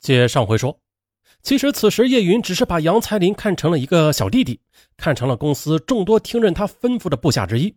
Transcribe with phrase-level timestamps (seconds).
[0.00, 0.78] 接上回说，
[1.42, 4.58] 其实此时叶云只是把杨才林看成了一个小弟弟，
[4.96, 7.74] 看成了公司众多听任他吩咐的部下之一，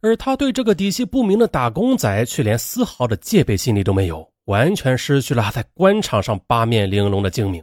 [0.00, 7.62] 而他对这个底细不明的打工仔却连丝毫的戒备心理都没有，完全失去了在官场上八面玲珑的精明。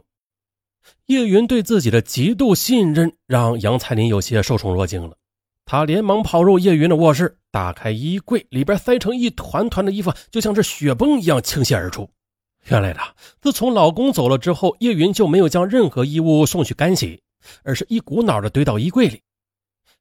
[1.06, 5.16] 叶云对自己的极度信任，让杨才林有些受宠若惊了。
[5.64, 12.10] 他连忙跑入叶云的卧室，打开衣柜，里边塞成一团团的衣服，就像是雪崩一样倾泻而出。
[12.68, 13.00] 原来的，
[13.40, 17.20] 自从老公走了之后，叶云就没有将任何衣物送去干洗，
[17.64, 19.20] 而是一股脑的堆到衣柜里。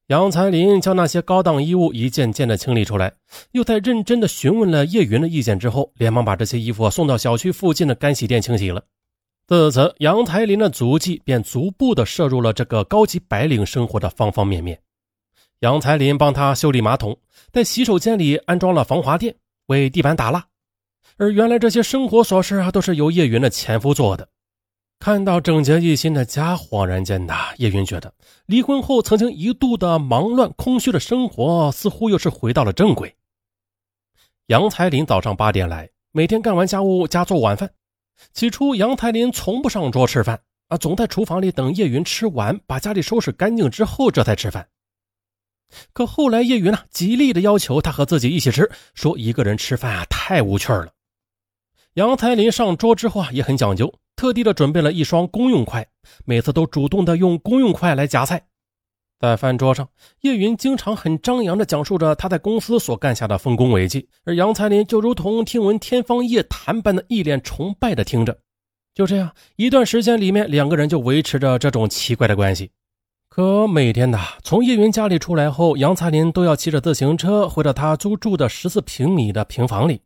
[0.07, 3.13] 杨才林将那些高档衣物一件件的清理出来，
[3.51, 8.83] 又在认真的询问了叶云的意见之后，连忙把这些衣服送到小区附近的干洗店清洗了。
[9.47, 14.79] 自此，杨才林的足迹便逐步的摄入了这个高级白领生活的方方面面。
[15.61, 17.17] 杨才林帮他修理马桶，
[17.51, 19.35] 在洗手间里安装了防滑垫，
[19.67, 20.45] 为地板打蜡。
[21.21, 24.27] 而原来这些生活琐事啊，都是由叶云的前夫做的。
[24.97, 28.11] 看到整洁一新的家，恍然间呐，叶云觉得
[28.47, 33.15] 离婚后曾经一度的忙乱空虚的生活，似乎又是回到了正轨。
[34.47, 37.69] 杨才林早上八点来，每天干完家务加做晚饭。
[38.33, 44.67] 起初，杨才林从不上桌吃饭啊，总在厨房里等叶云吃完，把家里收拾干净之后，这才吃饭。
[45.93, 50.91] 可后来，叶云呢，极力的要求他和自己一起吃，说一个人吃饭啊，太无趣了。
[51.95, 55.85] 杨才林上桌之后啊，也很讲究，特地的准备了一双公用筷，
[56.23, 58.43] 每次都主动的用公用筷来夹菜。
[59.19, 59.89] 在饭桌上，
[60.21, 68.39] 叶云经常很张扬的讲述着他在公司所干下的丰功伟绩，而杨才林就如同听闻天方夜谭般的一脸崇拜的听着。
[68.95, 72.71] 就这样一段时间里面，两个人就维持着这种奇怪的关系。
[73.27, 79.99] 可每天呐，从叶云家里出来后，杨才林都要骑着自行车回到他租住的十四平米的平房里。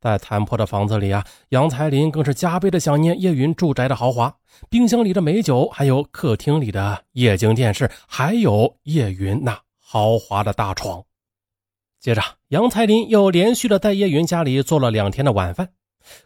[0.00, 4.32] 在残破的房子里啊，杨才林更是加倍的想念叶云住宅的豪华，
[4.70, 11.02] 冰箱里的美酒，还有客厅里的液晶电视，还有叶云那豪华的大床。
[12.00, 15.70] 接着，杨才林又连续的在叶云家里做了两天的晚饭。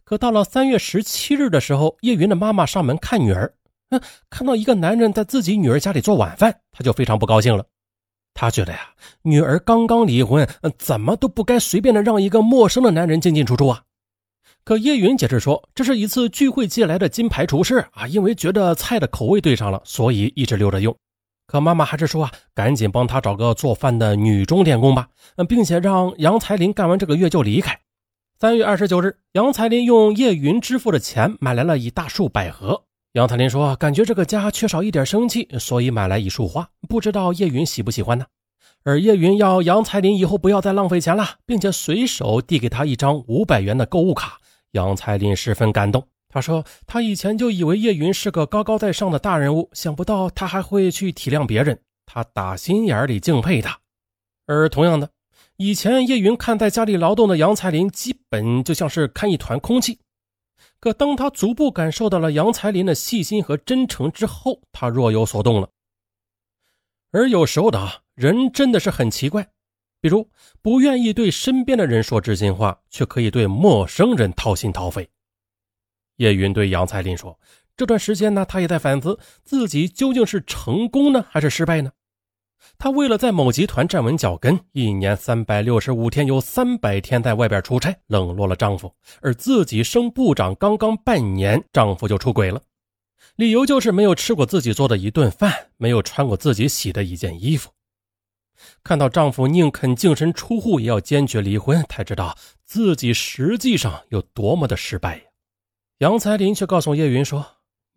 [0.04, 3.54] 可到了三月十七日的时候，叶云的妈妈上门看女儿，
[3.88, 7.64] 嗯，看到一个男人在自己女儿家里做晚饭，他就非常不高兴了。
[8.34, 8.90] 他觉得呀，
[9.22, 10.48] 女儿刚刚离婚，
[10.78, 13.82] 怎么都不该随便的让一个陌生的男人进进出出啊。
[14.64, 20.96] 可叶云解释说，这是一次聚会借来的金牌厨师啊，因为觉得菜的口味对上了，所以一直留着用。
[21.46, 25.08] 可妈妈还是说啊，赶紧帮他找个做饭的女钟点工吧，
[25.48, 27.78] 并且让杨才林干完这个月就离开。
[28.38, 32.84] 三月二十九日，杨才林用叶云支付的钱买来了一大束百合。
[33.12, 38.24] 杨才林说：“感觉这个家缺少一点生气，所以买来一束花，不知道叶云喜不喜欢呢？”
[38.84, 44.38] 而叶云要杨才林以后不要再浪费钱了，并且随手递给他一张五百元的购物卡。
[44.70, 53.78] 杨才林十分感动，他说：“他以前就以为叶云是个高高在上的大人物，想不到他还会去体谅别人，他打心眼里敬佩他。”
[54.48, 55.10] 而同样的，
[55.58, 59.98] 以前叶云看在家里劳动的杨才林，基本就像是看一团空气。
[60.80, 65.70] 可当他逐步感受到了杨才林的细心和真诚之后，他若有所动了。
[67.10, 69.48] 而有时候的啊，人真的是很奇怪，
[70.00, 70.30] 比如
[70.60, 75.08] 不愿意对身边的人说知心话，却可以对陌生人掏心掏肺。
[76.16, 77.38] 叶云对杨才林说
[77.76, 81.92] ：“这段时间呢，他也在反思自己究竟是成功呢，还是失败呢？”
[82.78, 88.92] 她为了在某集团站稳脚跟，一年三百六十五天有三百天在外边出差，冷落了丈夫。
[89.20, 92.60] 而自己升部长刚刚半年，丈夫就出轨了，
[93.36, 97.70] 理由就是没有吃过自己做的一顿饭，没有穿过自己洗的一件衣服。
[98.84, 105.22] 看到丈夫宁肯净身出户也要坚决离婚，才知道自己实际上有多么的失败呀。
[105.98, 107.44] 杨才林却告诉叶云说：“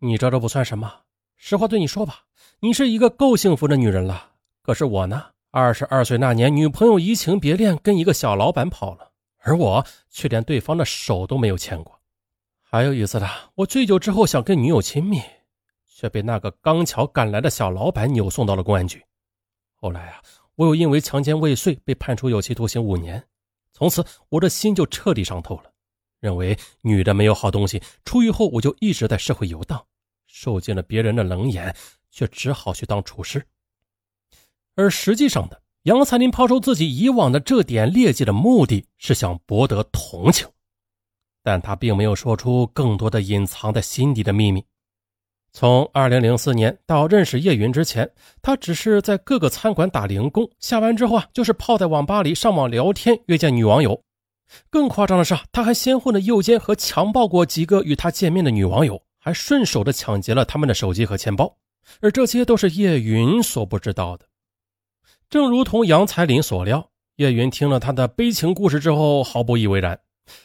[0.00, 0.92] 你这都不算什么，
[1.36, 2.20] 实话对你说吧，
[2.60, 4.30] 你是一个够幸福的女人了。”
[4.66, 11.96] 可是我呢，二十二岁那年，女朋友移情别恋，跟一个小老板跑了，而我却连对方的手都没有牵过。
[12.60, 15.22] 还有一次呢，我醉酒之后想跟女友亲密，
[15.94, 19.00] 却被那个刚巧赶来的小老板扭送到了公安局。
[19.76, 20.20] 后来啊，
[20.56, 23.24] 我又因为强奸未遂被判处有期徒刑五年，
[23.72, 25.70] 从此我的心就彻底伤透了，
[26.18, 27.80] 认为女的没有好东西。
[28.04, 29.80] 出狱后，我就一直在社会游荡，
[30.26, 31.72] 受尽了别人的冷眼，
[32.10, 33.40] 却只好去当厨师。
[34.76, 40.46] 而实际上的杨才林抛出自己以往的这点劣迹的目的是想博得同情，
[41.42, 44.64] 但他并没有说出更多的隐藏在心底的秘密。
[45.52, 48.10] 从2004年到认识叶云之前，
[48.42, 54.02] 他只是在各个餐馆打零工，下班之后啊，就是泡在网吧里上网聊天，约见女网友。
[54.68, 61.56] 更夸张的是啊，他还先后的诱奸和强暴过几个与他见面的女网友，还顺手的抢劫了他们的手机和钱包，
[62.00, 64.26] 而这些都是叶云所不知道的。
[65.28, 69.98] 正如同杨才林所料，叶云听了他的悲情故事之后毫不以为然，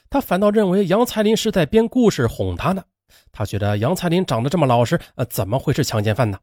[0.09, 2.83] 他反倒认为杨才林是在编故事哄他呢。
[3.31, 6.39] 他觉得杨彩林长得这么老实，呃，怎么会是强奸犯呢？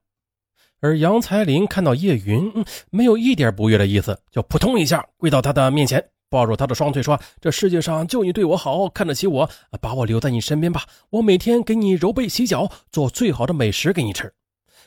[0.81, 2.53] 而杨彩林看到叶云
[2.91, 9.51] 没有一点不悦的意思，就扑通一下跪到他的面前，抱住他的双腿说：“这世界上就你对我好，看得起我，
[9.81, 10.85] 把我留在你身边吧。
[11.11, 14.33] 我每天给你揉背洗脚，做最好的美食给你吃。”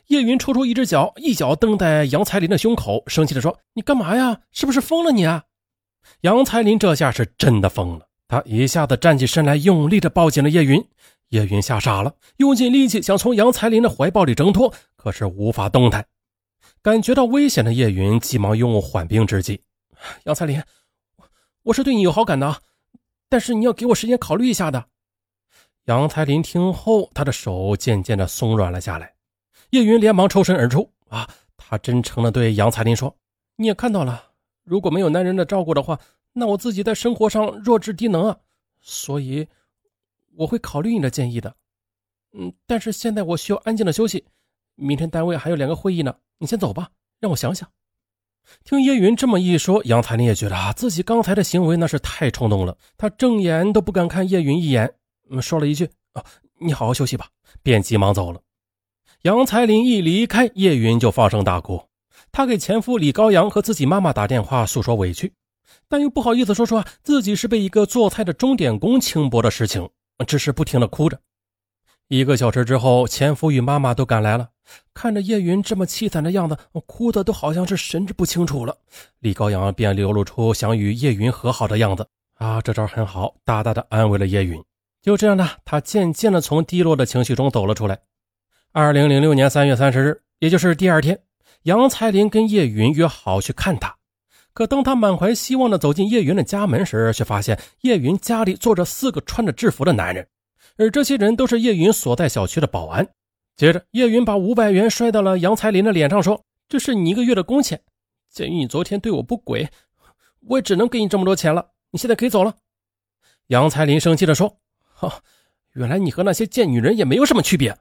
[0.07, 4.42] 叶云抽出一只脚，一脚蹬在杨才林的胸口，生气地说：“你干嘛呀？
[4.51, 5.44] 是不是疯了你啊？”
[6.21, 10.83] 杨才林这下是真的疯了，他一下子站起身来，用力地抱紧了叶云。
[11.30, 16.06] 叶云吓傻了，用尽力气想从杨才林的怀抱里挣脱，可是无法动弹。
[16.81, 19.62] 感觉到危险的叶云急忙用缓兵之计
[20.25, 20.62] ：“杨才林，
[21.63, 22.62] 我是对你有好感的，
[23.30, 24.83] 但是你要给我时间考虑一下的。”
[25.86, 29.13] 杨才林听后，他的手渐渐的松软了下来。
[29.72, 30.90] 叶云连忙抽身而出。
[31.10, 31.28] 啊，
[31.58, 33.14] 他真诚的对杨彩林说
[33.58, 34.32] ：“你也看到了，
[34.64, 36.00] 如果没有男人的照顾的话，
[36.32, 38.38] 那我自己在生活上弱智低能啊，
[38.80, 39.46] 所以。”
[40.38, 41.54] 我会考虑你的建议的，
[42.32, 44.24] 嗯，但是现在我需要安静的休息，
[44.76, 46.90] 明天单位还有两个会议呢，你先走吧，
[47.20, 47.70] 让我想想。
[48.64, 54.90] 听叶云这么一说，杨彩林也觉得啊，自己刚才的行为那是太冲动了，他正眼都不敢看叶云一眼，
[55.42, 56.24] 说了一句：“啊，
[56.58, 57.28] 你好好休息吧。”
[57.62, 58.42] 便急忙走了。
[59.24, 61.84] 杨彩林一离开，叶云就放声大哭，
[62.32, 65.32] 她给前夫李高阳和自己妈妈打电话诉说委屈，
[65.88, 69.88] 但又不好意思说说自己是被一个做菜的钟点工轻薄的事情。
[70.28, 71.20] 只是不停的哭着。
[72.08, 74.50] 一个小时之后，前夫与妈妈都赶来了，
[74.94, 78.76] 看着叶云这么凄惨的样子，哭的都好像是神志不清楚了。
[79.20, 82.08] 李高阳便流露出想与叶云和好的样子。
[82.36, 84.64] 啊，这招很好，大大的安慰了叶云。
[85.02, 88.00] 就这样呢，他渐渐的从低落的情绪中走了出来。
[88.74, 91.20] 二零零六年三月三十日，也就是第二天，
[91.64, 93.94] 杨才林跟叶云约好去看他。
[94.54, 100.26] 可当他满怀希望地走进叶云的家门时，却发现叶云家里坐着四个穿着制服的男人，
[100.78, 103.06] 而这些人都是叶云所在小区的保安。
[103.58, 107.82] 接着，叶云把五百元摔到了杨才林的脸上，说：“这是你一个月的工钱。
[108.30, 109.70] 鉴于你昨天对我不轨，
[110.48, 111.72] 我也只能给你这么多钱了。
[111.92, 112.56] 你现在可以走了。”
[113.48, 114.60] 杨才林生气地说
[114.96, 115.22] ：“哈，
[115.74, 117.78] 原来你和那些贱女人也没有什么区别。”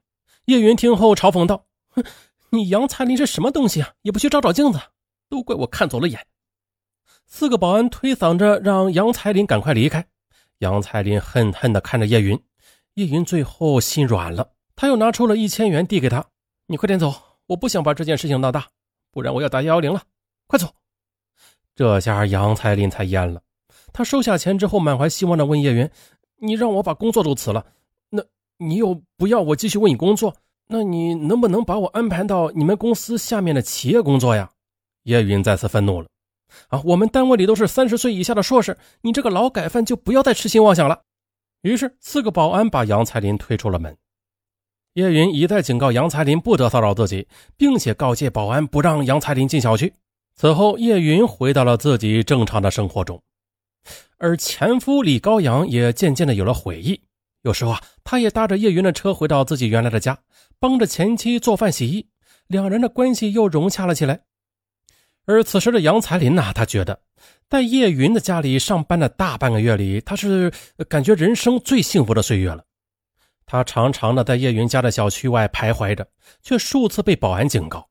[0.47, 2.05] 叶云听后嘲讽道：“哼，
[2.51, 3.93] 你杨彩林是什么东西啊？
[4.03, 4.81] 也不去照照镜子，
[5.29, 6.27] 都怪我看走了眼。”
[7.27, 10.05] 四个保安推搡着让杨彩林赶快离开，
[10.59, 12.37] 杨彩林恨恨地看着叶云，
[12.95, 16.25] 叶云最后心软了，他又拿出了一千元递给他
[16.67, 17.15] ：“你快点走，
[17.47, 18.67] 我不想把这件事情闹大，
[19.13, 20.03] 不然我要打幺幺零了，
[20.49, 20.67] 快走！”
[21.77, 23.41] 这下杨彩林才咽了，
[23.93, 25.89] 他收下钱之后，满怀希望地问叶云
[26.43, 27.65] ：“你让我把工作都辞了，
[28.09, 28.23] 那
[28.61, 30.37] 你又不要我继续为你工作，
[30.69, 34.51] 那你能不能把我安排到你们公司下面的企业工作呀？”
[35.05, 36.07] 叶云再次愤怒了。
[36.69, 41.01] 啊，我们单位里都是三十岁以下的硕士，你这个劳改犯就不要再痴心妄想了。
[41.63, 43.97] 于是，四个保安把杨才林推出了门。
[44.95, 49.93] 叶云一再警告杨才林不得骚扰自己，并且告诫保安不让杨才林进小区。
[50.35, 53.23] 此后，叶云回到了自己正常的生活中，
[54.19, 57.01] 而前夫李高阳也渐渐的有了悔意。
[57.43, 60.19] 有时候啊，他也搭着叶云的车回到自己原来的家，
[60.59, 62.07] 帮着前妻做饭洗衣，
[62.47, 64.21] 两人的关系又融洽了起来。
[65.27, 67.01] 而此时的杨才林呢，他觉得
[67.49, 70.53] 在叶云的家里上班的大半个月里，他是
[70.89, 72.65] 感觉人生最幸福的岁月了。
[73.47, 76.07] 他常常的在叶云家的小区外徘徊着，
[76.43, 77.89] 却数次被保安警告。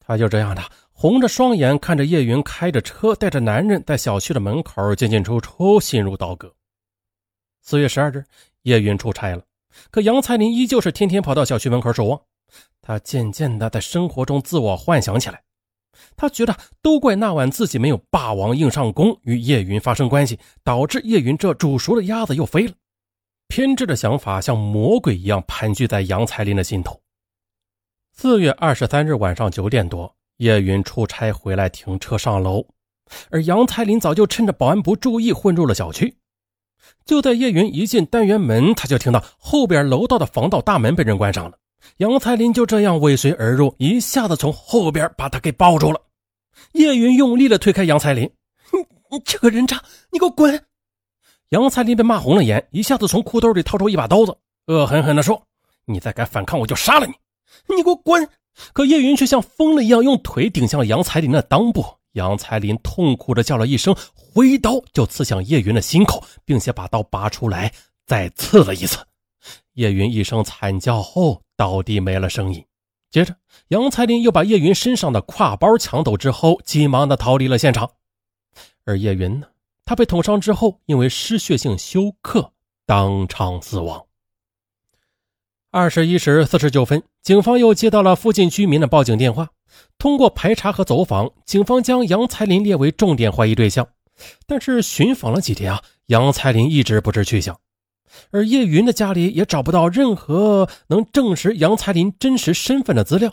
[0.00, 6.52] 他就这样的红着双眼看着叶云开着车带着男人在小区的门口进进出出，心如刀割。
[7.70, 8.24] 四月十二日，
[8.62, 9.42] 叶云出差了，
[9.90, 12.18] 可杨彩林依旧是天天跑到小区门口守望。
[12.80, 15.42] 他渐渐的在生活中自我幻想起来。
[16.16, 22.72] 他觉得都怪那晚自己没有霸王硬上弓，与叶云发生关系，导致叶云这煮熟的鸭子又飞了。
[23.48, 26.98] 偏执的想法像魔鬼一样盘踞在杨彩林的心头。
[28.16, 32.66] 四月二十三日晚上九点多，叶云出差回来停车上楼，
[33.28, 36.16] 而杨彩林早就趁着保安不注意混入了小区。
[37.04, 41.58] 就在叶云一进单元门，他就听到后边楼道的防盗大门被人关上了。
[41.98, 46.00] 杨彩林就这样尾随而入，一下子从后边把他给抱住了。
[46.72, 48.30] 叶云用力的推开杨彩林
[48.72, 48.78] ：“你
[49.10, 50.64] 你这个人渣，你给我滚！”
[51.50, 55.42] 杨彩林被骂红了眼，一下子从裤兜里掏出一把刀子，恶狠狠地说
[55.86, 57.14] ：“你再敢反抗，我就杀了你！
[57.74, 58.28] 你给我滚！”
[58.74, 61.84] 可叶云却像疯了一样，用腿顶向了杨彩林的裆部。
[62.18, 67.72] 杨才林痛苦的叫了一声，挥刀就刺向叶云的心口，并且把刀拔出来，
[68.06, 68.98] 再刺了一次。
[69.74, 72.64] 叶云一声惨叫后倒地没了声音。
[73.08, 73.36] 接着，
[73.68, 77.88] 杨才林又把叶云身上的挎包抢走之后，急忙的逃离了现场。
[78.84, 79.46] 而叶云呢，
[79.84, 82.52] 他被捅伤之后，因为失血性休克，
[82.84, 84.04] 当场死亡。
[85.70, 89.50] 二十一时四十九分，警方又接到了附近居民的报警电话。
[89.98, 93.88] 通过排查和走访，警方将杨才林列为重点怀疑对象。
[94.46, 97.58] 但是寻访了几天啊，杨才林一直不知去向。
[98.30, 103.32] 而叶云的家里也找不到任何能证实杨才林真实身份的资料。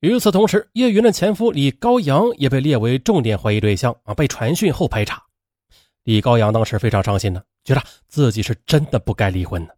[0.00, 5.22] 与此同时，叶云的前夫李高阳也被列为重点怀疑对象啊，被传讯后排查。
[6.04, 9.70] 李高阳当时非常伤心呢，觉得自己是真的不该离婚呢。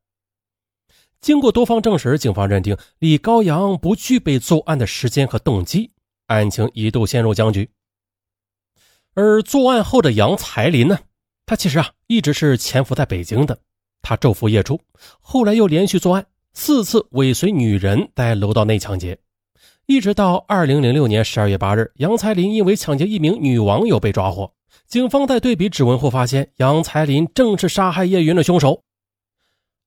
[1.20, 5.90] 经过多方证实，警方认定李高阳不具备作案的时间和动机，
[6.26, 7.68] 案情一度陷入僵局。
[9.14, 10.98] 而作案后的杨才林呢，
[11.44, 13.58] 他其实啊一直是潜伏在北京的。
[14.00, 14.80] 他昼伏夜出，
[15.20, 16.24] 后来又连续作案
[16.54, 19.18] 四次，尾随女人在楼道内抢劫，
[19.84, 24.50] 一直到二零零六年十二月八日，杨才林因为抢劫一名女网友被抓获。
[24.86, 28.82] 警方在对比指纹后发现，杨才林正是杀害叶云的凶手。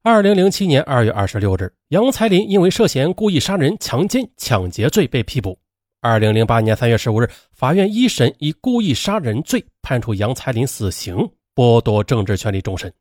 [0.05, 5.57] 二零零七年二月二十六日，杨才林因为涉嫌故意杀人、强奸、抢劫罪被批捕。
[6.01, 11.15] 二零零八年三月十五日，法院一审以故意杀人罪判处杨才林死刑，
[11.55, 12.93] 剥夺政治权利终身。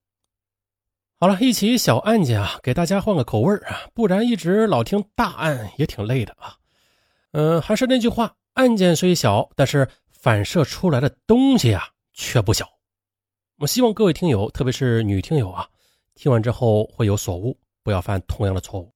[1.18, 6.54] 好了一起小案件啊，给大家换个口味啊，不然一直老听大案也挺累的啊。
[7.32, 11.82] 嗯，还是那句话，案件虽小，但是反射出来的东西啊
[12.12, 12.64] 却不小。
[13.59, 15.66] 我希望各位听友，特别是女听友啊，
[16.14, 18.92] 听完之后会有所悟，不要犯同样的错误。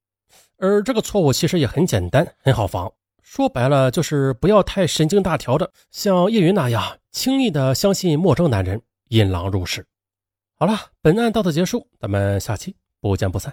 [0.58, 2.92] 而这个错误其实也很简单，很好防。
[3.22, 9.84] 说白了就是不要太神经大条的，像叶云那样轻易的相信陌生男人，引狼入室。
[10.54, 13.52] 好了，本案到此结束，咱们下期不见不散。